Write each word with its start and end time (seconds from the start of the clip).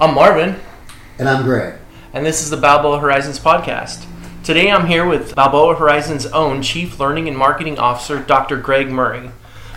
I'm 0.00 0.14
Marvin, 0.14 0.56
And 1.18 1.28
I'm 1.28 1.44
Greg. 1.44 1.74
and 2.12 2.24
this 2.24 2.42
is 2.42 2.50
the 2.50 2.56
Balboa 2.56 2.98
Horizons 2.98 3.38
podcast. 3.38 4.06
Today 4.42 4.70
I'm 4.70 4.86
here 4.86 5.06
with 5.06 5.34
Balboa 5.34 5.76
Horizons' 5.76 6.26
own 6.26 6.62
Chief 6.62 6.98
Learning 6.98 7.28
and 7.28 7.36
Marketing 7.36 7.78
Officer, 7.78 8.18
Dr. 8.18 8.56
Greg 8.56 8.88
Murray. 8.88 9.30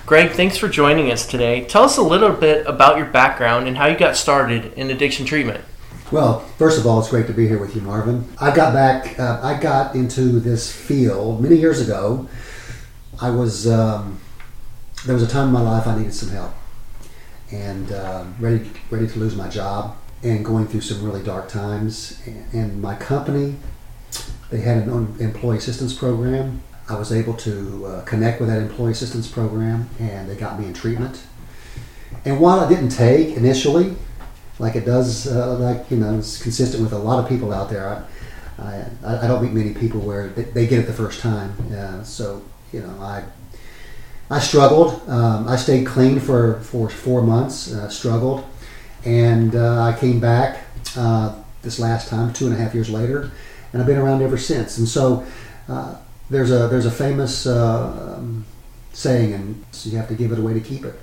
Greg, 0.06 0.32
thanks 0.32 0.58
for 0.58 0.70
joining 0.70 1.12
us 1.12 1.28
today. 1.28 1.66
Tell 1.66 1.84
us 1.84 1.98
a 1.98 2.02
little 2.02 2.32
bit 2.32 2.66
about 2.66 2.98
your 2.98 3.06
background 3.06 3.68
and 3.68 3.78
how 3.78 3.88
you 3.88 3.98
got 3.98 4.16
started 4.16 4.74
in 4.74 4.90
addiction 4.90 5.26
treatment. 5.26 5.64
Well, 6.12 6.40
first 6.58 6.80
of 6.80 6.86
all, 6.86 7.00
it's 7.00 7.10
great 7.10 7.28
to 7.28 7.34
be 7.34 7.48
here 7.48 7.60
with 7.60 7.76
you, 7.76 7.82
Marvin. 7.82 8.28
I 8.40 8.56
got 8.56 8.74
back, 8.74 9.20
uh, 9.20 9.40
I 9.44 9.60
got 9.60 9.96
into 9.96 10.40
this 10.40 10.72
field 10.72 11.42
many 11.42 11.56
years 11.58 11.82
ago. 11.82 12.28
I 13.22 13.30
was, 13.30 13.68
um, 13.68 14.20
there 15.06 15.14
was 15.16 15.24
a 15.24 15.28
time 15.28 15.48
in 15.48 15.54
my 15.54 15.62
life 15.62 15.86
I 15.88 15.98
needed 15.98 16.14
some 16.14 16.30
help 16.30 16.52
and 17.52 17.92
um 17.92 18.36
ready, 18.40 18.68
ready 18.90 19.06
to 19.08 19.20
lose 19.20 19.36
my 19.36 19.48
job 19.48 19.96
and 20.24 20.44
going 20.46 20.68
through 20.68 20.82
some 20.82 21.04
really 21.04 21.22
dark 21.22 21.50
times. 21.50 22.22
And, 22.54 22.82
my 22.82 22.96
company, 22.96 23.56
they 24.50 24.62
had 24.62 24.88
an 24.88 25.18
employee 25.20 25.58
assistance 25.58 25.94
program. 25.94 26.62
I 26.90 26.98
was 26.98 27.12
able 27.12 27.34
to 27.36 27.86
uh, 27.86 28.02
connect 28.04 28.40
with 28.40 28.50
that 28.50 28.62
employee 28.62 28.92
assistance 28.92 29.28
program 29.28 29.90
and 30.00 30.30
they 30.30 30.36
got 30.36 30.60
me 30.60 30.66
in 30.66 30.74
treatment. 30.74 31.24
And 32.26 32.40
while 32.40 32.64
it 32.64 32.74
didn't 32.74 32.90
take 32.90 33.36
initially, 33.36 33.96
like 34.60 34.76
it 34.76 34.86
does, 34.86 35.28
uh, 35.28 35.58
like 35.58 35.90
you 35.90 35.98
know, 35.98 36.18
it's 36.18 36.42
consistent 36.42 36.84
with 36.84 36.94
a 36.94 36.98
lot 36.98 37.24
of 37.24 37.28
people 37.28 37.52
out 37.52 37.70
there. 37.70 38.06
I, 38.60 38.86
I, 39.04 39.26
I 39.26 39.28
don't 39.28 39.42
meet 39.44 39.52
many 39.52 39.74
people 39.74 40.00
where 40.02 40.28
they, 40.30 40.44
they 40.44 40.68
get 40.68 40.80
it 40.80 40.88
the 40.88 40.94
first 40.94 41.22
time. 41.22 41.54
Uh, 41.74 42.04
so 42.04 42.44
you 42.72 42.82
know, 42.82 43.02
I 43.02 43.24
I 44.30 44.40
struggled. 44.40 45.08
Um, 45.10 45.48
I 45.48 45.56
stayed 45.56 45.86
clean 45.86 46.20
for 46.20 46.60
for 46.62 46.90
four 46.90 47.22
months. 47.22 47.74
Uh, 47.74 47.90
struggled, 47.90 48.46
and 49.06 49.56
uh, 49.56 49.82
I 49.82 49.98
came 50.00 50.20
back 50.20 50.60
uh, 50.96 51.36
this 51.62 51.80
last 51.80 52.10
time, 52.10 52.34
two 52.34 52.46
and 52.46 52.54
a 52.54 52.58
half 52.58 52.74
years 52.74 52.90
later, 52.90 53.32
and 53.72 53.82
I've 53.82 53.88
been 53.88 53.98
around 53.98 54.22
ever 54.22 54.38
since. 54.38 54.78
And 54.78 54.88
so 54.88 55.26
uh, 55.68 55.96
there's 56.30 56.52
a 56.52 56.68
there's 56.68 56.86
a 56.86 56.92
famous 56.92 57.46
um, 57.46 58.46
saying, 58.94 59.34
and 59.34 59.66
so 59.72 59.90
you 59.90 59.98
have 59.98 60.08
to 60.08 60.16
give 60.16 60.32
it 60.32 60.40
away 60.40 60.54
to 60.54 60.62
keep 60.62 60.86
it. 60.86 61.00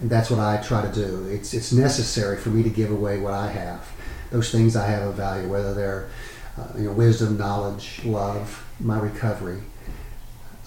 And 0.00 0.08
that's 0.08 0.30
what 0.30 0.38
I 0.38 0.58
try 0.58 0.82
to 0.82 0.92
do. 0.92 1.26
It's, 1.28 1.54
it's 1.54 1.72
necessary 1.72 2.36
for 2.36 2.50
me 2.50 2.62
to 2.62 2.70
give 2.70 2.90
away 2.90 3.18
what 3.18 3.34
I 3.34 3.48
have, 3.50 3.86
those 4.30 4.52
things 4.52 4.76
I 4.76 4.86
have 4.86 5.02
of 5.02 5.14
value, 5.14 5.48
whether 5.48 5.74
they're 5.74 6.08
uh, 6.56 6.66
you 6.76 6.84
know, 6.84 6.92
wisdom, 6.92 7.36
knowledge, 7.36 8.00
love, 8.04 8.64
my 8.80 8.98
recovery. 8.98 9.60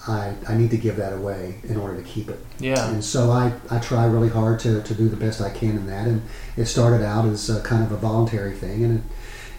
I, 0.08 0.34
I 0.48 0.56
need 0.56 0.70
to 0.72 0.76
give 0.76 0.96
that 0.96 1.12
away 1.12 1.60
in 1.62 1.76
order 1.76 1.96
to 1.96 2.02
keep 2.02 2.28
it. 2.28 2.38
Yeah. 2.58 2.90
And 2.90 3.04
so 3.04 3.30
I, 3.30 3.52
I 3.70 3.78
try 3.78 4.04
really 4.06 4.28
hard 4.28 4.58
to, 4.60 4.82
to 4.82 4.94
do 4.94 5.08
the 5.08 5.16
best 5.16 5.40
I 5.40 5.50
can 5.50 5.70
in 5.70 5.86
that. 5.86 6.08
And 6.08 6.22
it 6.56 6.66
started 6.66 7.04
out 7.04 7.24
as 7.26 7.48
a 7.48 7.60
kind 7.62 7.84
of 7.84 7.92
a 7.92 7.96
voluntary 7.96 8.54
thing, 8.54 8.84
and, 8.84 8.98
it, 8.98 9.04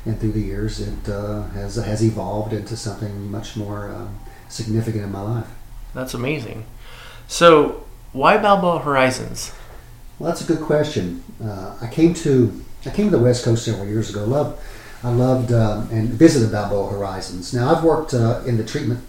and 0.05 0.19
through 0.19 0.33
the 0.33 0.41
years 0.41 0.81
it 0.81 1.09
uh, 1.09 1.43
has, 1.49 1.75
has 1.75 2.03
evolved 2.03 2.51
into 2.51 2.75
something 2.75 3.31
much 3.31 3.55
more 3.55 3.89
um, 3.89 4.19
significant 4.49 5.05
in 5.05 5.11
my 5.11 5.21
life. 5.21 5.47
That's 5.93 6.13
amazing. 6.13 6.65
So, 7.27 7.85
why 8.11 8.37
Balboa 8.37 8.79
Horizons? 8.79 9.53
Well, 10.19 10.29
that's 10.29 10.41
a 10.41 10.45
good 10.45 10.61
question. 10.61 11.23
Uh, 11.43 11.77
I 11.81 11.87
came 11.87 12.13
to 12.15 12.63
I 12.85 12.89
came 12.89 13.09
to 13.09 13.17
the 13.17 13.23
West 13.23 13.45
Coast 13.45 13.63
several 13.63 13.87
years 13.87 14.09
ago. 14.09 14.25
Love, 14.25 14.61
I 15.03 15.09
loved 15.09 15.53
um, 15.53 15.89
and 15.89 16.09
visited 16.09 16.51
Balboa 16.51 16.91
Horizons. 16.91 17.53
Now 17.53 17.73
I've 17.73 17.83
worked 17.83 18.13
uh, 18.13 18.41
in 18.45 18.57
the 18.57 18.63
treatment 18.63 18.99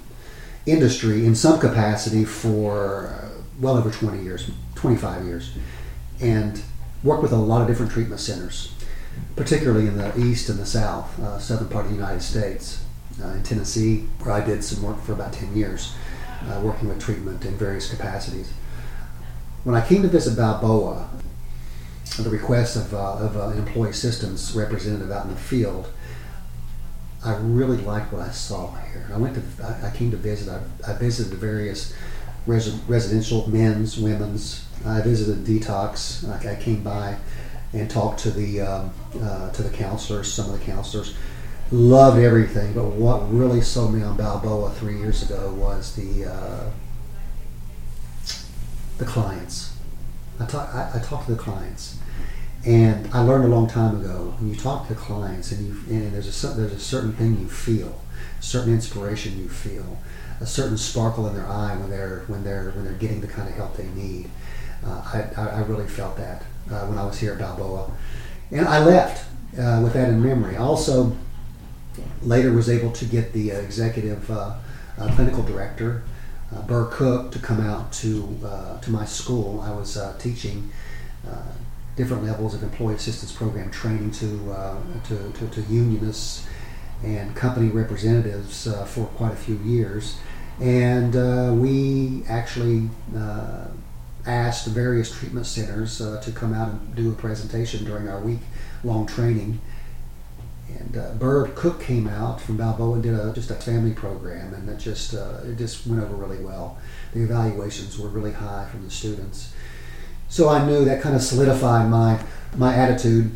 industry 0.67 1.27
in 1.27 1.35
some 1.35 1.61
capacity 1.61 2.25
for 2.25 3.09
uh, 3.09 3.29
well 3.61 3.77
over 3.77 3.91
20 3.91 4.23
years, 4.23 4.51
25 4.75 5.25
years, 5.25 5.53
and 6.21 6.63
worked 7.03 7.23
with 7.23 7.33
a 7.33 7.37
lot 7.37 7.63
of 7.63 7.69
different 7.69 7.93
treatment 7.93 8.21
centers, 8.21 8.73
particularly 9.37 9.87
in 9.87 9.97
the 9.97 10.19
east 10.19 10.49
and 10.49 10.59
the 10.59 10.67
south, 10.67 11.19
uh, 11.21 11.39
southern 11.39 11.69
part 11.69 11.85
of 11.85 11.91
the 11.91 11.97
United 11.97 12.23
States. 12.23 12.85
Uh, 13.23 13.29
in 13.29 13.43
Tennessee, 13.45 13.99
where 14.25 14.35
I 14.35 14.45
did 14.45 14.65
some 14.65 14.83
work 14.83 15.01
for 15.03 15.13
about 15.13 15.33
10 15.33 15.57
years, 15.57 15.95
uh, 16.49 16.61
working 16.65 16.89
with 16.89 17.01
treatment 17.01 17.45
in 17.45 17.57
various 17.57 17.89
capacities. 17.89 18.53
When 19.63 19.77
I 19.77 19.87
came 19.87 20.03
to 20.03 20.09
visit 20.09 20.37
Balboa, 20.37 21.09
at 22.19 22.25
the 22.25 22.31
request 22.31 22.77
of, 22.77 22.93
uh, 22.93 23.15
of 23.19 23.37
uh, 23.37 23.49
an 23.49 23.59
employee 23.59 23.91
assistance 23.91 24.53
representative 24.53 25.11
out 25.11 25.27
in 25.27 25.31
the 25.31 25.41
field, 25.41 25.89
I 27.25 27.37
really 27.37 27.79
liked 27.79 28.13
what 28.13 28.23
I 28.23 28.31
saw 28.31 28.75
here. 28.75 29.09
I 29.13 29.17
went 29.17 29.35
to, 29.35 29.43
I, 29.83 29.91
came 29.97 30.11
to 30.11 30.17
visit. 30.17 30.53
I, 30.53 30.91
I 30.91 30.95
visited 30.95 31.33
the 31.33 31.39
various 31.39 31.95
res- 32.47 32.75
residential 32.87 33.49
men's, 33.49 33.99
women's. 33.99 34.67
I 34.85 35.01
visited 35.01 35.45
detox. 35.45 36.29
I, 36.29 36.53
I 36.53 36.57
came 36.57 36.83
by 36.83 37.17
and 37.73 37.91
talked 37.91 38.21
to 38.21 38.31
the 38.31 38.61
um, 38.61 38.93
uh, 39.21 39.51
to 39.53 39.63
the 39.63 39.71
counselors, 39.71 40.33
some 40.33 40.51
of 40.51 40.59
the 40.59 40.65
counselors. 40.65 41.17
Loved 41.73 42.19
everything, 42.19 42.75
but 42.75 42.85
what 42.85 43.33
really 43.33 43.63
sold 43.63 43.95
me 43.95 44.03
on 44.03 44.17
Balboa 44.17 44.71
three 44.73 44.99
years 44.99 45.23
ago 45.23 45.53
was 45.55 45.97
the 45.97 46.27
uh, 46.31 46.71
the 48.99 49.05
clients. 49.05 49.75
I, 50.39 50.47
talk, 50.47 50.75
I, 50.75 50.91
I 50.95 50.99
talked 50.99 51.27
to 51.27 51.35
the 51.35 51.39
clients, 51.39 51.99
and 52.67 53.13
I 53.13 53.21
learned 53.21 53.45
a 53.45 53.49
long 53.49 53.69
time 53.69 54.01
ago 54.01 54.35
when 54.39 54.49
you 54.49 54.57
talk 54.57 54.89
to 54.89 54.95
clients 54.95 55.53
and 55.53 55.67
you 55.67 55.95
and 55.95 56.15
there's 56.15 56.45
a 56.45 56.47
there's 56.49 56.73
a 56.73 56.81
certain 56.81 57.13
thing 57.13 57.39
you 57.39 57.49
feel, 57.49 58.01
a 58.39 58.43
certain 58.43 58.73
inspiration 58.73 59.39
you 59.39 59.49
feel, 59.49 59.99
a 60.41 60.47
certain 60.47 60.79
sparkle 60.79 61.27
in 61.29 61.35
their 61.35 61.47
eye 61.47 61.77
when 61.77 61.91
they're 61.91 62.25
when 62.27 62.43
they're 62.43 62.71
when 62.71 62.85
they're 62.85 62.95
getting 62.95 63.21
the 63.21 63.27
kind 63.27 63.49
of 63.49 63.55
help 63.55 63.77
they 63.77 63.89
need. 63.89 64.31
Uh, 64.85 65.31
I, 65.37 65.41
I, 65.41 65.61
really 65.63 65.89
felt 65.89 66.15
that 66.19 66.43
uh, 66.71 66.87
when 66.87 66.99
I 66.99 67.07
was 67.07 67.19
here 67.19 67.33
at 67.33 67.39
Balboa, 67.39 67.91
and 68.51 68.69
I 68.69 68.85
left 68.85 69.25
uh, 69.59 69.81
with 69.83 69.95
that 69.95 70.11
in 70.11 70.23
memory. 70.23 70.57
I 70.57 70.61
also 70.61 71.17
later 72.23 72.53
was 72.53 72.69
able 72.69 72.93
to 72.93 73.05
get 73.07 73.33
the 73.33 73.51
executive 73.51 74.31
uh, 74.31 74.57
uh, 74.99 75.15
clinical 75.15 75.43
director 75.43 76.03
uh, 76.55 76.61
Burr 76.63 76.87
Cook 76.87 77.33
to 77.33 77.39
come 77.39 77.61
out 77.61 77.93
to 77.95 78.39
to 78.83 78.91
my 78.91 79.05
school. 79.05 79.61
I 79.61 79.71
was 79.71 79.99
teaching 80.19 80.71
different 81.97 82.25
levels 82.25 82.55
of 82.55 82.63
employee 82.63 82.95
assistance 82.95 83.33
program 83.33 83.71
training 83.71 84.11
to 84.11 84.53
uh, 84.53 84.77
to, 85.09 85.33
to, 85.33 85.49
to 85.49 85.61
unionists 85.63 86.47
and 87.03 87.35
company 87.37 87.69
representatives 87.69 88.67
uh, 88.67 88.85
for 88.85 89.07
quite 89.07 89.33
a 89.33 89.37
few 89.37 89.57
years, 89.59 90.19
and 90.61 91.17
uh, 91.17 91.53
we 91.55 92.23
actually. 92.29 92.89
Uh, 93.17 93.69
asked 94.27 94.67
various 94.69 95.13
treatment 95.13 95.45
centers 95.45 96.01
uh, 96.01 96.19
to 96.23 96.33
come 96.33 96.55
out 96.55 96.71
and 96.71 96.95
do 96.95 97.11
a 97.11 97.15
presentation 97.15 97.85
during 97.85 98.09
our 98.09 98.21
week 98.21 98.39
long 98.83 99.05
training 99.05 99.61
and 100.69 100.97
uh, 100.97 101.47
Cook 101.55 101.81
came 101.81 102.07
out 102.07 102.41
from 102.41 102.57
Balboa 102.57 102.95
and 102.95 103.03
did 103.03 103.15
a, 103.15 103.33
just 103.33 103.51
a 103.51 103.55
family 103.55 103.93
program, 103.93 104.55
and 104.55 104.69
it 104.69 104.79
just 104.79 105.15
uh, 105.15 105.41
it 105.45 105.57
just 105.57 105.87
went 105.87 106.03
over 106.03 106.15
really 106.15 106.43
well. 106.43 106.79
The 107.13 107.23
evaluations 107.23 107.99
were 107.99 108.09
really 108.09 108.33
high 108.33 108.67
from 108.71 108.85
the 108.85 108.91
students, 108.91 109.53
so 110.35 110.49
I 110.49 110.67
knew 110.67 110.85
that 110.85 111.01
kind 111.01 111.15
of 111.15 111.23
solidified 111.23 111.89
my 111.89 112.21
my 112.57 112.75
attitude 112.75 113.31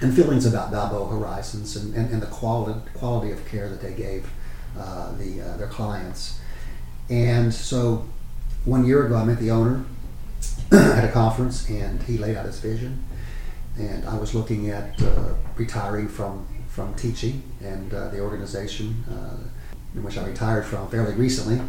and 0.00 0.14
feelings 0.14 0.46
about 0.46 0.70
Balboa 0.70 1.08
Horizons 1.08 1.76
and, 1.76 1.94
and, 1.94 2.10
and 2.12 2.22
the 2.22 2.26
quality 2.26 2.80
quality 2.94 3.32
of 3.32 3.44
care 3.46 3.68
that 3.68 3.80
they 3.80 3.94
gave 3.94 4.30
uh, 4.78 5.12
the 5.16 5.42
uh, 5.42 5.56
their 5.56 5.66
clients. 5.66 6.38
And 7.08 7.52
so, 7.52 8.06
one 8.64 8.86
year 8.86 9.04
ago, 9.06 9.16
I 9.16 9.24
met 9.24 9.40
the 9.40 9.50
owner 9.50 9.84
at 10.72 11.04
a 11.04 11.10
conference, 11.12 11.68
and 11.68 12.00
he 12.04 12.16
laid 12.16 12.36
out 12.36 12.46
his 12.46 12.60
vision 12.60 13.04
and 13.78 14.04
I 14.04 14.16
was 14.16 14.34
looking 14.34 14.70
at 14.70 15.00
uh, 15.02 15.34
retiring 15.56 16.08
from 16.08 16.46
from 16.68 16.94
teaching 16.94 17.42
and 17.60 17.92
uh, 17.92 18.08
the 18.08 18.20
organization 18.20 19.04
uh, 19.10 19.36
in 19.96 20.04
which 20.04 20.16
I 20.16 20.24
retired 20.24 20.64
from 20.64 20.88
fairly 20.88 21.14
recently. 21.14 21.60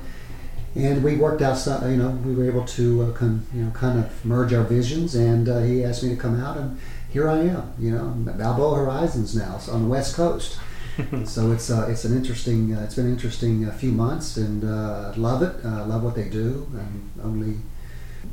And 0.73 1.03
we 1.03 1.17
worked 1.17 1.41
out, 1.41 1.57
some, 1.57 1.89
you 1.91 1.97
know, 1.97 2.09
we 2.09 2.33
were 2.33 2.45
able 2.45 2.65
to, 2.65 3.03
uh, 3.03 3.25
you 3.53 3.63
know, 3.63 3.71
kind 3.71 3.99
of 3.99 4.25
merge 4.25 4.53
our 4.53 4.63
visions. 4.63 5.15
And 5.15 5.49
uh, 5.49 5.59
he 5.59 5.83
asked 5.83 6.01
me 6.01 6.09
to 6.09 6.15
come 6.15 6.39
out, 6.39 6.57
and 6.57 6.79
here 7.11 7.29
I 7.29 7.39
am, 7.39 7.73
you 7.77 7.91
know, 7.91 8.13
Balboa 8.37 8.77
Horizons 8.77 9.35
now 9.35 9.57
so 9.57 9.73
on 9.73 9.83
the 9.83 9.89
West 9.89 10.15
Coast. 10.15 10.59
so 11.25 11.51
it's 11.51 11.69
uh, 11.69 11.87
it's 11.89 12.05
an 12.05 12.15
interesting, 12.15 12.75
uh, 12.75 12.81
it's 12.81 12.95
been 12.95 13.05
an 13.05 13.11
interesting 13.11 13.65
uh, 13.67 13.71
few 13.71 13.91
months, 13.91 14.37
and 14.37 14.63
uh, 14.63 15.13
love 15.15 15.41
it. 15.41 15.53
Uh, 15.65 15.85
love 15.85 16.03
what 16.03 16.15
they 16.15 16.27
do, 16.29 16.67
and 16.73 17.09
only 17.23 17.57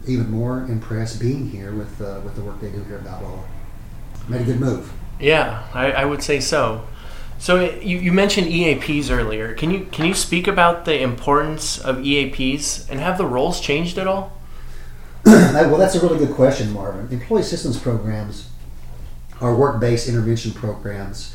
even 0.07 0.31
more 0.31 0.65
impressed 0.65 1.21
being 1.21 1.49
here 1.51 1.73
with 1.73 2.01
uh, 2.01 2.21
with 2.25 2.35
the 2.35 2.43
work 2.43 2.61
they 2.61 2.71
do 2.71 2.83
here 2.85 2.97
at 2.97 3.05
Balboa. 3.05 3.45
Made 4.29 4.43
a 4.43 4.45
good 4.45 4.61
move. 4.61 4.93
Yeah, 5.21 5.67
I, 5.73 5.93
I 5.93 6.05
would 6.05 6.23
say 6.23 6.41
so. 6.41 6.87
So 7.39 7.61
you, 7.61 7.99
you 7.99 8.13
mentioned 8.13 8.49
EAPs 8.49 9.11
earlier. 9.11 9.55
Can 9.55 9.71
you 9.71 9.87
can 9.93 10.07
you 10.07 10.15
speak 10.15 10.49
about 10.49 10.85
the 10.85 11.01
importance 11.01 11.79
of 11.79 11.99
EAPs 11.99 12.89
and 12.91 13.01
have 13.01 13.17
the 13.17 13.27
roles 13.27 13.61
changed 13.61 13.97
at 13.97 14.07
all? 14.07 14.37
well, 15.25 15.77
that's 15.77 15.95
a 15.95 16.01
really 16.01 16.19
good 16.19 16.35
question, 16.35 16.73
Marvin. 16.73 17.09
Employee 17.13 17.43
assistance 17.43 17.79
programs 17.79 18.51
are 19.41 19.55
work-based 19.55 20.09
intervention 20.09 20.53
programs 20.53 21.35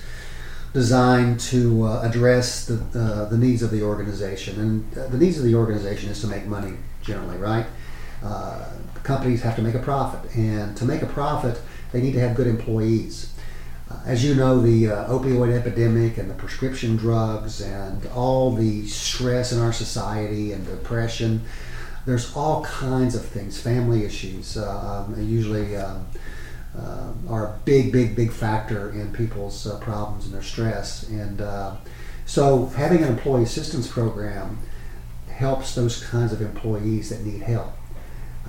designed 0.73 1.39
to 1.39 1.83
uh, 1.85 2.01
address 2.01 2.65
the, 2.65 2.75
uh, 2.99 3.29
the 3.29 3.37
needs 3.37 3.61
of 3.61 3.69
the 3.71 3.83
organization. 3.83 4.59
And 4.59 4.97
uh, 4.97 5.07
the 5.07 5.17
needs 5.17 5.37
of 5.37 5.43
the 5.43 5.55
organization 5.55 6.09
is 6.09 6.19
to 6.21 6.27
make 6.27 6.45
money, 6.45 6.73
generally, 7.01 7.37
right? 7.37 7.67
Uh, 8.23 8.65
companies 9.03 9.41
have 9.43 9.55
to 9.57 9.61
make 9.61 9.75
a 9.75 9.79
profit, 9.79 10.35
and 10.35 10.75
to 10.77 10.85
make 10.85 11.01
a 11.01 11.05
profit, 11.05 11.61
they 11.91 12.01
need 12.01 12.13
to 12.13 12.19
have 12.19 12.35
good 12.35 12.47
employees. 12.47 13.33
As 14.05 14.23
you 14.23 14.35
know, 14.35 14.59
the 14.59 14.89
uh, 14.89 15.07
opioid 15.09 15.57
epidemic 15.57 16.17
and 16.17 16.29
the 16.29 16.33
prescription 16.33 16.95
drugs 16.95 17.61
and 17.61 18.05
all 18.07 18.51
the 18.51 18.85
stress 18.87 19.51
in 19.51 19.59
our 19.59 19.73
society 19.73 20.51
and 20.51 20.65
depression, 20.65 21.41
there's 22.05 22.35
all 22.35 22.63
kinds 22.63 23.15
of 23.15 23.25
things, 23.25 23.59
family 23.59 24.03
issues, 24.03 24.57
uh, 24.57 25.05
um, 25.07 25.15
usually 25.21 25.75
um, 25.77 26.05
uh, 26.77 27.11
are 27.29 27.47
a 27.47 27.59
big, 27.65 27.91
big, 27.91 28.15
big 28.15 28.31
factor 28.31 28.89
in 28.91 29.13
people's 29.13 29.65
uh, 29.67 29.79
problems 29.79 30.25
and 30.25 30.33
their 30.33 30.43
stress. 30.43 31.07
And 31.09 31.39
uh, 31.39 31.75
so 32.25 32.65
having 32.67 33.03
an 33.03 33.09
employee 33.09 33.43
assistance 33.43 33.87
program 33.87 34.59
helps 35.29 35.75
those 35.75 36.03
kinds 36.03 36.33
of 36.33 36.41
employees 36.41 37.09
that 37.09 37.23
need 37.25 37.41
help. 37.41 37.73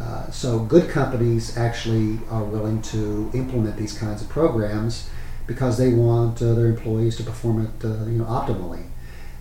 Uh, 0.00 0.29
so 0.31 0.58
good 0.58 0.90
companies 0.90 1.56
actually 1.56 2.19
are 2.29 2.43
willing 2.43 2.82
to 2.82 3.31
implement 3.35 3.76
these 3.76 3.97
kinds 3.97 4.23
of 4.23 4.29
programs 4.29 5.08
because 5.46 5.79
they 5.79 5.93
want 5.93 6.41
uh, 6.43 6.55
their 6.55 6.67
employees 6.67 7.17
to 7.17 7.23
perform 7.23 7.64
it, 7.64 7.85
uh, 7.85 8.05
you 8.06 8.19
know, 8.19 8.25
optimally. 8.25 8.87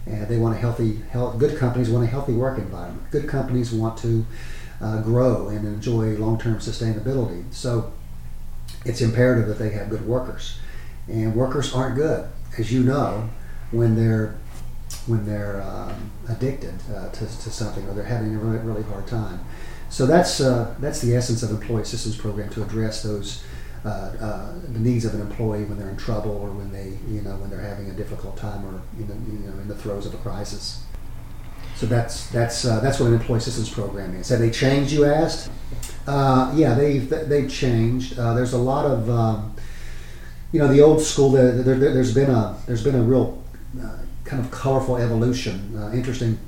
And 0.06 0.28
they 0.28 0.38
want 0.38 0.56
a 0.56 0.60
healthy, 0.60 0.98
health, 1.12 1.40
good 1.40 1.58
companies 1.58 1.90
want 1.90 2.04
a 2.04 2.08
healthy 2.08 2.34
work 2.34 2.58
environment. 2.58 3.10
Good 3.10 3.28
companies 3.28 3.72
want 3.72 3.98
to 4.00 4.26
uh, 4.82 5.02
grow 5.02 5.48
and 5.48 5.66
enjoy 5.66 6.18
long-term 6.18 6.58
sustainability. 6.58 7.52
So 7.54 7.94
it's 8.86 9.00
imperative 9.00 9.48
that 9.48 9.60
they 9.60 9.70
have 9.70 9.90
good 9.90 10.06
workers. 10.06 10.60
And 11.08 11.36
workers 11.36 11.74
aren't 11.74 11.96
good, 11.96 12.28
as 12.58 12.72
you 12.72 12.84
know, 12.84 13.30
when 13.72 13.96
they're 13.96 14.36
when 15.08 15.26
they're 15.26 15.62
um, 15.62 16.12
addicted 16.30 16.76
uh, 16.94 17.10
to, 17.10 17.20
to 17.20 17.50
something 17.50 17.86
or 17.88 17.94
they're 17.94 18.04
having 18.06 18.36
a 18.36 18.38
really, 18.38 18.60
really 18.60 18.84
hard 18.84 19.06
time. 19.08 19.40
So 19.90 20.06
that's 20.06 20.40
uh, 20.40 20.74
that's 20.80 21.02
the 21.02 21.16
essence 21.16 21.44
of 21.44 21.52
employee 21.52 21.82
assistance 21.82 22.16
program 22.16 22.50
to 22.52 22.64
address 22.64 23.04
those 23.04 23.44
uh, 23.86 23.90
uh, 23.90 24.54
the 24.72 24.80
needs 24.80 25.04
of 25.04 25.14
an 25.14 25.20
employee 25.20 25.66
when 25.66 25.78
they're 25.78 25.90
in 25.90 25.98
trouble 25.98 26.32
or 26.32 26.50
when 26.52 26.72
they 26.72 26.98
you 27.14 27.22
know 27.22 27.36
when 27.36 27.50
they're 27.50 27.60
having 27.60 27.90
a 27.90 27.94
difficult 27.94 28.38
time 28.38 28.66
or 28.66 28.82
you 28.98 29.06
know, 29.06 29.16
you 29.28 29.40
know 29.40 29.60
in 29.60 29.68
the 29.68 29.76
throes 29.76 30.06
of 30.06 30.14
a 30.14 30.18
crisis. 30.18 30.82
So 31.76 31.86
that's 31.88 32.30
that's 32.30 32.64
uh, 32.64 32.80
that's 32.80 33.02
what 33.02 33.08
an 33.08 33.16
employee 33.16 33.40
assistance 33.40 33.70
program 33.70 34.16
is. 34.16 34.30
Have 34.30 34.40
they 34.40 34.52
changed? 34.52 34.94
You 34.94 35.04
asked. 35.04 35.52
Uh, 36.08 36.54
yeah, 36.56 36.76
they've 36.76 37.10
they've 37.10 37.52
changed. 37.52 38.16
There's 38.16 38.54
a 38.54 38.58
lot 38.58 38.86
of 38.86 39.10
um, 39.10 39.54
you 40.54 40.60
know 40.60 40.70
the 40.70 40.80
old 40.80 41.02
school. 41.02 41.32
There, 41.32 41.52
there, 41.52 41.76
has 41.76 42.14
been 42.14 42.30
a 42.30 42.58
there's 42.66 42.86
been 42.86 42.96
a 42.96 43.04
real 43.04 43.44
kind 44.24 44.42
of 44.42 44.50
colorful 44.50 44.96
evolution, 44.96 45.78
interesting 45.94 46.40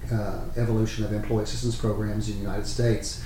evolution 0.55 1.03
of 1.03 1.11
employee 1.11 1.43
assistance 1.43 1.75
programs 1.75 2.29
in 2.29 2.35
the 2.35 2.41
United 2.41 2.65
States, 2.65 3.21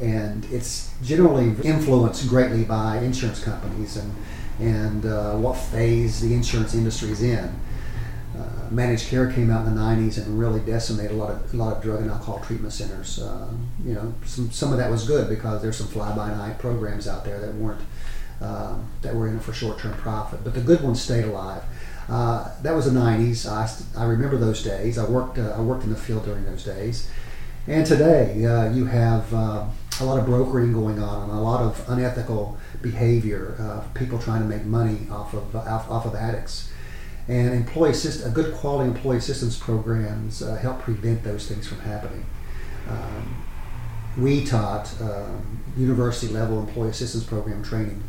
and 0.00 0.44
it's 0.46 0.92
generally 1.02 1.54
influenced 1.62 2.28
greatly 2.28 2.64
by 2.64 2.98
insurance 2.98 3.42
companies 3.42 3.96
and 3.96 4.14
and 4.60 5.06
uh, 5.06 5.34
what 5.34 5.54
phase 5.56 6.20
the 6.20 6.32
insurance 6.32 6.74
industry 6.74 7.10
is 7.10 7.22
in. 7.22 7.60
Uh, 8.36 8.68
managed 8.70 9.08
care 9.08 9.30
came 9.30 9.50
out 9.50 9.64
in 9.66 9.74
the 9.74 9.80
90s 9.80 10.18
and 10.18 10.38
really 10.38 10.60
decimated 10.60 11.12
a 11.12 11.14
lot 11.14 11.30
of 11.30 11.54
a 11.54 11.56
lot 11.56 11.76
of 11.76 11.82
drug 11.82 12.00
and 12.00 12.10
alcohol 12.10 12.40
treatment 12.40 12.72
centers. 12.72 13.20
Uh, 13.20 13.48
you 13.84 13.94
know, 13.94 14.12
some 14.24 14.50
some 14.50 14.72
of 14.72 14.78
that 14.78 14.90
was 14.90 15.06
good 15.06 15.28
because 15.28 15.62
there's 15.62 15.76
some 15.76 15.86
fly-by-night 15.86 16.58
programs 16.58 17.06
out 17.06 17.24
there 17.24 17.38
that 17.40 17.54
weren't 17.54 17.80
um, 18.40 18.88
that 19.02 19.14
were 19.14 19.28
in 19.28 19.36
it 19.36 19.42
for 19.42 19.52
short-term 19.52 19.94
profit, 19.94 20.42
but 20.42 20.54
the 20.54 20.60
good 20.60 20.82
ones 20.82 21.00
stayed 21.00 21.24
alive. 21.24 21.62
Uh, 22.08 22.50
that 22.62 22.74
was 22.74 22.92
the 22.92 22.98
90s. 22.98 23.48
I, 23.48 23.68
I 23.98 24.04
remember 24.04 24.36
those 24.36 24.62
days. 24.62 24.98
I 24.98 25.08
worked 25.08 25.38
uh, 25.38 25.54
I 25.56 25.60
worked 25.60 25.84
in 25.84 25.90
the 25.90 25.96
field 25.96 26.24
during 26.24 26.44
those 26.44 26.64
days, 26.64 27.08
and 27.68 27.86
today 27.86 28.44
uh, 28.44 28.72
you 28.72 28.86
have 28.86 29.32
a 30.00 30.04
lot 30.04 30.18
of 30.18 30.26
brokering 30.26 30.72
going 30.72 30.98
on 30.98 31.30
and 31.30 31.38
a 31.38 31.40
lot 31.40 31.60
of 31.60 31.88
unethical 31.88 32.58
behavior. 32.82 33.56
people 33.94 34.18
trying 34.18 34.40
to 34.40 34.48
make 34.48 34.64
money 34.64 35.06
off 35.10 35.34
of 35.34 35.54
off, 35.54 35.90
off 35.90 36.06
of 36.06 36.14
addicts. 36.14 36.70
And 37.26 37.54
employee 37.54 37.94
a 38.24 38.30
good 38.30 38.54
quality 38.54 38.90
employee 38.90 39.16
assistance 39.16 39.56
programs 39.56 40.42
uh, 40.42 40.56
help 40.56 40.80
prevent 40.80 41.24
those 41.24 41.48
things 41.48 41.66
from 41.66 41.80
happening. 41.80 42.26
Um, 42.88 43.44
we 44.18 44.44
taught 44.44 44.92
um, 45.00 45.62
university 45.76 46.32
level 46.32 46.60
employee 46.60 46.90
assistance 46.90 47.24
program 47.24 47.62
training 47.62 48.02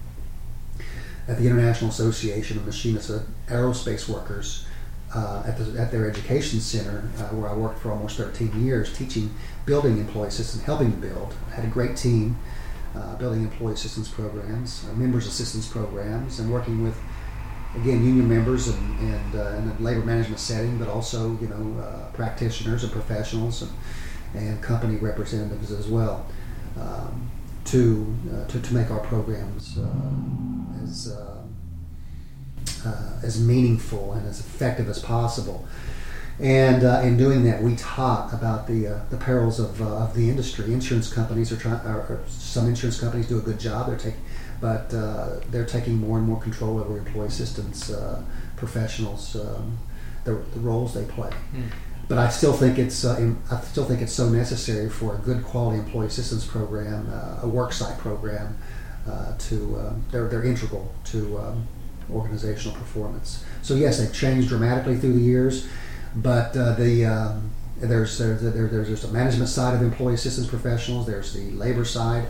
at 1.27 1.37
the 1.37 1.45
International 1.45 1.89
Association 1.89 2.57
of 2.57 2.65
Machinists 2.65 3.09
and 3.09 3.25
Aerospace 3.47 4.07
Workers 4.07 4.65
uh, 5.13 5.43
at, 5.45 5.57
the, 5.57 5.79
at 5.79 5.91
their 5.91 6.09
education 6.09 6.59
center, 6.59 7.09
uh, 7.17 7.23
where 7.35 7.49
I 7.49 7.53
worked 7.53 7.79
for 7.79 7.91
almost 7.91 8.17
13 8.17 8.65
years, 8.65 8.95
teaching 8.97 9.33
building 9.65 9.97
employee 9.97 10.27
assistance, 10.27 10.63
helping 10.63 10.91
to 10.91 10.97
build. 10.97 11.33
I 11.51 11.55
had 11.55 11.65
a 11.65 11.69
great 11.69 11.95
team 11.95 12.37
uh, 12.95 13.15
building 13.17 13.43
employee 13.43 13.73
assistance 13.73 14.07
programs, 14.07 14.85
uh, 14.89 14.93
members 14.93 15.27
assistance 15.27 15.67
programs, 15.67 16.39
and 16.39 16.51
working 16.51 16.83
with 16.83 16.97
again 17.75 18.05
union 18.05 18.27
members 18.27 18.69
and, 18.69 18.99
and 18.99 19.35
uh, 19.35 19.49
in 19.57 19.69
a 19.69 19.81
labor 19.81 20.05
management 20.05 20.39
setting, 20.39 20.77
but 20.77 20.87
also 20.87 21.37
you 21.41 21.47
know 21.47 21.81
uh, 21.81 22.09
practitioners 22.13 22.83
and 22.83 22.91
professionals 22.91 23.61
and, 23.61 23.71
and 24.33 24.61
company 24.61 24.95
representatives 24.97 25.71
as 25.71 25.87
well. 25.87 26.25
Um, 26.79 27.29
to, 27.65 28.15
to, 28.47 28.61
to 28.61 28.73
make 28.75 28.91
our 28.91 28.99
programs 28.99 29.79
as, 30.83 31.11
uh, 32.85 32.89
uh, 32.89 33.25
as 33.25 33.39
meaningful 33.39 34.13
and 34.13 34.27
as 34.27 34.39
effective 34.39 34.89
as 34.89 34.99
possible. 34.99 35.67
And 36.39 36.83
in 37.05 37.15
doing 37.15 37.45
that, 37.45 37.63
we 37.63 37.77
taught 37.77 38.33
about 38.33 38.67
the, 38.67 39.01
the 39.09 39.15
perils 39.15 39.57
of, 39.57 39.81
of 39.81 40.13
the 40.13 40.29
industry. 40.29 40.73
Insurance 40.73 41.11
companies 41.11 41.49
are 41.53 41.55
trying, 41.55 41.79
or 41.85 42.19
some 42.27 42.67
insurance 42.67 42.99
companies 42.99 43.29
do 43.29 43.37
a 43.37 43.41
good 43.41 43.57
job. 43.57 43.87
They're 43.87 43.97
taking, 43.97 44.19
but 44.59 44.89
they're 45.49 45.65
taking 45.65 45.95
more 45.97 46.17
and 46.17 46.27
more 46.27 46.41
control 46.41 46.77
over 46.77 46.97
employee 46.97 47.27
assistance 47.27 47.89
professionals, 48.57 49.37
um, 49.37 49.77
the, 50.25 50.33
the 50.33 50.59
roles 50.59 50.93
they 50.93 51.05
play. 51.05 51.31
Mm 51.55 51.69
but 52.07 52.17
I 52.17 52.29
still 52.29 52.53
think 52.53 52.77
it's 52.77 53.03
uh, 53.03 53.33
I 53.51 53.59
still 53.61 53.85
think 53.85 54.01
it's 54.01 54.13
so 54.13 54.29
necessary 54.29 54.89
for 54.89 55.15
a 55.15 55.17
good 55.19 55.43
quality 55.43 55.79
employee 55.79 56.07
assistance 56.07 56.45
program, 56.45 57.09
uh, 57.11 57.47
a 57.47 57.49
worksite 57.49 57.97
program, 57.97 58.57
uh, 59.07 59.35
to 59.37 59.55
um, 59.79 60.05
they're 60.11 60.27
they're 60.27 60.43
integral 60.43 60.93
to 61.05 61.37
um, 61.39 61.67
organizational 62.11 62.77
performance. 62.77 63.43
So 63.61 63.75
yes, 63.75 63.99
they've 63.99 64.13
changed 64.13 64.49
dramatically 64.49 64.97
through 64.97 65.13
the 65.13 65.21
years, 65.21 65.67
but 66.15 66.55
uh, 66.55 66.73
the 66.73 67.05
um, 67.05 67.51
there's 67.77 68.17
there's 68.17 68.41
there's 68.41 68.87
there's 68.87 69.03
a 69.03 69.11
management 69.11 69.49
side 69.49 69.75
of 69.75 69.81
employee 69.81 70.15
assistance 70.15 70.47
professionals. 70.47 71.05
There's 71.05 71.33
the 71.33 71.51
labor 71.51 71.85
side. 71.85 72.27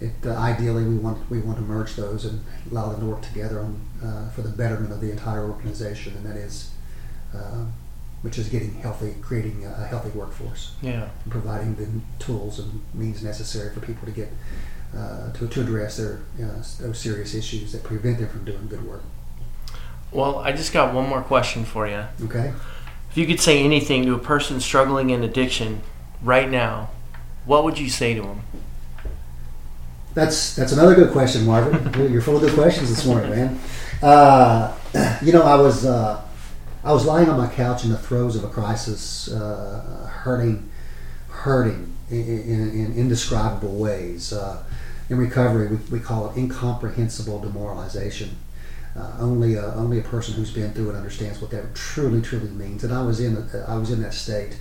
It, 0.00 0.12
uh, 0.26 0.34
ideally, 0.34 0.84
we 0.84 0.96
want 0.96 1.30
we 1.30 1.38
want 1.40 1.58
to 1.58 1.64
merge 1.64 1.94
those 1.94 2.24
and 2.24 2.44
allow 2.70 2.90
them 2.90 3.00
to 3.00 3.06
work 3.06 3.22
together 3.22 3.60
on, 3.60 3.80
uh, 4.02 4.30
for 4.30 4.42
the 4.42 4.48
betterment 4.48 4.92
of 4.92 5.00
the 5.00 5.10
entire 5.10 5.48
organization, 5.48 6.14
and 6.16 6.26
that 6.26 6.36
is 6.36 6.72
which 8.22 8.38
is 8.38 8.48
getting 8.48 8.72
healthy, 8.74 9.14
creating 9.20 9.64
a 9.66 9.86
healthy 9.86 10.16
workforce. 10.16 10.74
Yeah. 10.80 11.08
And 11.24 11.32
providing 11.32 11.74
the 11.74 12.24
tools 12.24 12.58
and 12.58 12.82
means 12.94 13.22
necessary 13.22 13.74
for 13.74 13.80
people 13.80 14.06
to 14.06 14.12
get 14.12 14.32
uh, 14.96 15.32
to, 15.32 15.48
to 15.48 15.60
address 15.60 15.96
their 15.96 16.20
uh, 16.40 16.62
those 16.80 16.98
serious 16.98 17.34
issues 17.34 17.72
that 17.72 17.82
prevent 17.82 18.18
them 18.18 18.28
from 18.28 18.44
doing 18.44 18.66
good 18.68 18.86
work. 18.86 19.02
Well, 20.10 20.38
I 20.38 20.52
just 20.52 20.72
got 20.72 20.94
one 20.94 21.08
more 21.08 21.22
question 21.22 21.64
for 21.64 21.86
you. 21.86 22.04
Okay. 22.24 22.52
If 23.10 23.16
you 23.16 23.26
could 23.26 23.40
say 23.40 23.62
anything 23.62 24.04
to 24.04 24.14
a 24.14 24.18
person 24.18 24.60
struggling 24.60 25.10
in 25.10 25.22
addiction 25.22 25.82
right 26.22 26.50
now, 26.50 26.90
what 27.44 27.64
would 27.64 27.78
you 27.78 27.88
say 27.88 28.14
to 28.14 28.22
them? 28.22 28.42
That's 30.14 30.54
that's 30.54 30.72
another 30.72 30.94
good 30.94 31.12
question, 31.12 31.46
Marvin. 31.46 32.12
You're 32.12 32.20
full 32.20 32.36
of 32.36 32.42
good 32.42 32.54
questions 32.54 32.90
this 32.90 33.06
morning, 33.06 33.30
man. 33.30 33.60
Uh, 34.02 34.76
you 35.22 35.32
know, 35.32 35.42
I 35.42 35.56
was 35.56 35.86
uh, 35.86 36.22
I 36.84 36.92
was 36.92 37.06
lying 37.06 37.28
on 37.30 37.38
my 37.38 37.48
couch 37.48 37.84
in 37.84 37.90
the 37.90 37.98
throes 37.98 38.36
of 38.36 38.44
a 38.44 38.48
crisis, 38.48 39.30
uh, 39.32 40.10
hurting, 40.10 40.68
hurting 41.28 41.94
in, 42.10 42.28
in, 42.28 42.70
in 42.70 42.94
indescribable 42.94 43.76
ways. 43.76 44.32
Uh, 44.32 44.62
in 45.12 45.18
recovery, 45.18 45.68
we, 45.68 45.76
we, 45.98 46.00
call 46.00 46.30
it 46.30 46.36
incomprehensible 46.38 47.38
demoralization. 47.40 48.30
Uh, 48.96 49.12
only 49.20 49.54
a, 49.54 49.64
only 49.74 49.98
a 49.98 50.02
person 50.02 50.34
who's 50.34 50.50
been 50.50 50.72
through 50.72 50.90
it 50.90 50.96
understands 50.96 51.40
what 51.40 51.50
that 51.50 51.74
truly, 51.74 52.22
truly 52.22 52.48
means. 52.48 52.82
And 52.82 52.92
I 52.92 53.02
was 53.02 53.20
in 53.20 53.36
I 53.68 53.76
was 53.76 53.90
in 53.90 54.02
that 54.02 54.14
state, 54.14 54.58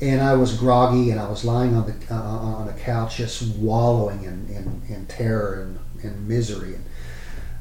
and 0.00 0.20
I 0.20 0.34
was 0.34 0.56
groggy, 0.56 1.10
and 1.10 1.20
I 1.20 1.28
was 1.28 1.44
lying 1.44 1.74
on 1.74 1.86
the 1.86 2.14
uh, 2.14 2.20
on 2.20 2.68
a 2.68 2.72
couch, 2.74 3.16
just 3.16 3.56
wallowing 3.56 4.24
in, 4.24 4.48
in, 4.48 4.82
in 4.88 5.06
terror 5.06 5.62
and, 5.62 5.78
and 6.04 6.28
misery 6.28 6.74
and 6.74 6.84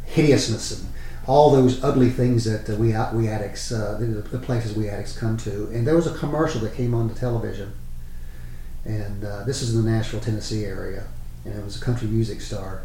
hideousness 0.06 0.80
and 0.80 0.90
all 1.28 1.52
those 1.52 1.84
ugly 1.84 2.10
things 2.10 2.46
that 2.46 2.68
uh, 2.72 2.78
we 2.78 2.90
we 3.18 3.28
addicts, 3.28 3.72
uh, 3.72 3.98
the, 4.00 4.06
the, 4.06 4.40
places 4.40 4.76
we 4.76 4.90
addicts 4.90 5.18
come 5.18 5.38
to. 5.38 5.70
And 5.72 5.88
there 5.88 5.96
was 5.96 6.08
a 6.08 6.18
commercial 6.18 6.62
that 6.62 6.76
came 6.76 6.94
on 6.96 7.08
the 7.08 7.16
television, 7.16 7.74
and 8.86 9.24
uh, 9.24 9.44
this 9.44 9.62
is 9.62 9.76
in 9.76 9.84
the 9.84 9.90
Nashville, 9.90 10.20
Tennessee 10.20 10.66
area, 10.66 11.06
and 11.46 11.58
it 11.58 11.64
was 11.64 11.82
a 11.82 11.84
country 11.84 12.08
music 12.08 12.42
star. 12.42 12.84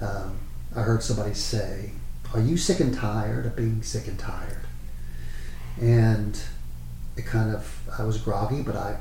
Um, 0.00 0.38
I 0.74 0.82
heard 0.82 1.02
somebody 1.02 1.34
say, 1.34 1.92
"Are 2.34 2.40
you 2.40 2.56
sick 2.56 2.80
and 2.80 2.94
tired 2.94 3.46
of 3.46 3.56
being 3.56 3.82
sick 3.82 4.08
and 4.08 4.18
tired?" 4.18 4.64
And 5.80 6.38
it 7.16 7.26
kind 7.26 7.54
of 7.54 7.88
I 7.98 8.04
was 8.04 8.18
groggy, 8.18 8.62
but 8.62 8.76
I 8.76 8.96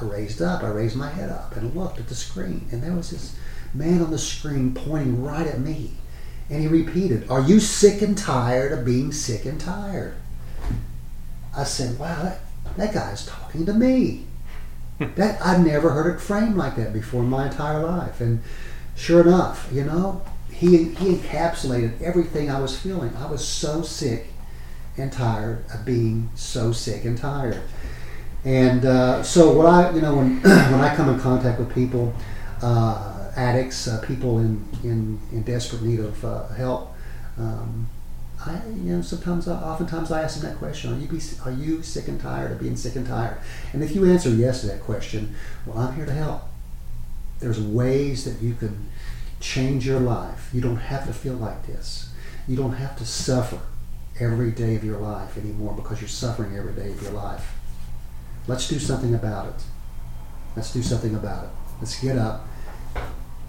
I 0.00 0.04
raised 0.04 0.40
up, 0.40 0.62
I 0.62 0.68
raised 0.68 0.96
my 0.96 1.10
head 1.10 1.30
up 1.30 1.54
and 1.56 1.74
looked 1.74 1.98
at 1.98 2.08
the 2.08 2.14
screen, 2.14 2.66
and 2.72 2.82
there 2.82 2.94
was 2.94 3.10
this 3.10 3.36
man 3.74 4.02
on 4.02 4.10
the 4.10 4.18
screen 4.18 4.74
pointing 4.74 5.22
right 5.22 5.46
at 5.46 5.60
me 5.60 5.92
And 6.50 6.60
he 6.60 6.68
repeated, 6.68 7.30
Are 7.30 7.40
you 7.40 7.60
sick 7.60 8.02
and 8.02 8.16
tired 8.16 8.72
of 8.72 8.84
being 8.84 9.12
sick 9.12 9.46
and 9.46 9.60
tired? 9.60 10.14
I 11.56 11.64
said, 11.64 11.98
Wow, 11.98 12.22
that, 12.22 12.40
that 12.76 12.92
guy's 12.94 13.24
talking 13.26 13.64
to 13.66 13.72
me. 13.72 14.26
That 15.16 15.40
I've 15.44 15.64
never 15.64 15.90
heard 15.90 16.14
it 16.14 16.20
framed 16.20 16.56
like 16.56 16.76
that 16.76 16.92
before 16.92 17.22
in 17.22 17.28
my 17.28 17.46
entire 17.46 17.82
life. 17.82 18.20
And 18.20 18.42
sure 18.94 19.22
enough, 19.22 19.68
you 19.72 19.84
know, 19.84 20.22
he, 20.50 20.84
he 20.84 21.16
encapsulated 21.16 22.00
everything 22.02 22.50
I 22.50 22.60
was 22.60 22.78
feeling. 22.78 23.14
I 23.16 23.30
was 23.30 23.46
so 23.46 23.82
sick 23.82 24.28
and 24.96 25.12
tired 25.12 25.64
of 25.72 25.84
being 25.84 26.30
so 26.34 26.72
sick 26.72 27.04
and 27.04 27.16
tired. 27.16 27.60
And 28.44 28.84
uh, 28.84 29.22
so 29.22 29.52
what 29.52 29.66
I, 29.66 29.90
you 29.90 30.00
know, 30.00 30.16
when 30.16 30.40
when 30.42 30.80
I 30.80 30.94
come 30.94 31.08
in 31.08 31.18
contact 31.20 31.58
with 31.58 31.72
people, 31.74 32.12
uh, 32.60 33.30
addicts, 33.36 33.88
uh, 33.88 34.00
people 34.06 34.38
in, 34.38 34.64
in, 34.82 35.20
in 35.30 35.42
desperate 35.42 35.82
need 35.82 36.00
of 36.00 36.24
uh, 36.24 36.48
help, 36.48 36.92
um, 37.38 37.88
I, 38.44 38.60
you 38.68 38.96
know, 38.96 39.02
sometimes, 39.02 39.46
I, 39.46 39.54
oftentimes 39.54 40.10
I 40.10 40.22
ask 40.22 40.40
them 40.40 40.50
that 40.50 40.58
question: 40.58 40.92
Are 40.92 40.98
you 40.98 41.06
be, 41.06 41.20
are 41.44 41.52
you 41.52 41.82
sick 41.82 42.08
and 42.08 42.20
tired 42.20 42.52
of 42.52 42.60
being 42.60 42.76
sick 42.76 42.96
and 42.96 43.06
tired? 43.06 43.38
And 43.72 43.82
if 43.82 43.94
you 43.94 44.04
answer 44.04 44.30
yes 44.30 44.62
to 44.62 44.66
that 44.68 44.80
question, 44.80 45.34
well, 45.66 45.78
I'm 45.78 45.94
here 45.94 46.06
to 46.06 46.12
help. 46.12 46.42
There's 47.38 47.60
ways 47.60 48.24
that 48.24 48.44
you 48.44 48.54
can 48.54 48.88
change 49.40 49.86
your 49.86 50.00
life. 50.00 50.50
You 50.52 50.60
don't 50.60 50.76
have 50.76 51.06
to 51.06 51.12
feel 51.12 51.34
like 51.34 51.66
this. 51.66 52.12
You 52.48 52.56
don't 52.56 52.74
have 52.74 52.96
to 52.98 53.06
suffer 53.06 53.60
every 54.18 54.50
day 54.50 54.76
of 54.76 54.84
your 54.84 54.98
life 54.98 55.36
anymore 55.36 55.74
because 55.74 56.00
you're 56.00 56.08
suffering 56.08 56.56
every 56.56 56.72
day 56.72 56.90
of 56.90 57.02
your 57.02 57.12
life. 57.12 57.54
Let's 58.46 58.68
do 58.68 58.78
something 58.78 59.14
about 59.14 59.48
it. 59.48 59.62
Let's 60.56 60.72
do 60.72 60.82
something 60.82 61.14
about 61.14 61.44
it. 61.44 61.50
Let's 61.80 62.00
get 62.00 62.18
up. 62.18 62.46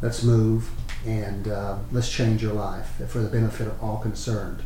Let's 0.02 0.24
move. 0.24 0.70
And 1.06 1.48
uh, 1.48 1.78
let's 1.92 2.10
change 2.10 2.42
your 2.42 2.54
life 2.54 3.02
for 3.08 3.20
the 3.20 3.30
benefit 3.30 3.68
of 3.68 3.84
all 3.84 3.98
concerned. 3.98 4.64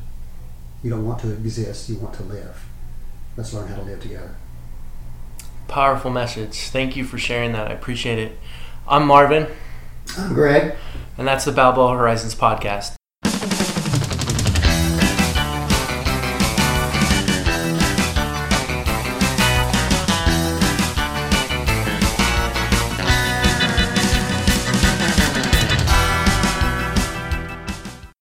You 0.83 0.89
don't 0.91 1.05
want 1.05 1.19
to 1.21 1.31
exist, 1.31 1.89
you 1.89 1.97
want 1.97 2.13
to 2.15 2.23
live. 2.23 2.65
Let's 3.35 3.53
learn 3.53 3.67
how 3.67 3.75
to 3.75 3.83
live 3.83 4.01
together. 4.01 4.35
Powerful 5.67 6.11
message. 6.11 6.69
Thank 6.69 6.95
you 6.95 7.03
for 7.03 7.17
sharing 7.17 7.51
that. 7.53 7.69
I 7.69 7.73
appreciate 7.73 8.19
it. 8.19 8.37
I'm 8.87 9.05
Marvin. 9.05 9.47
I'm 10.17 10.33
Greg. 10.33 10.75
And 11.17 11.27
that's 11.27 11.45
the 11.45 11.51
Balboa 11.51 11.97
Horizons 11.97 12.35
podcast. 12.35 12.96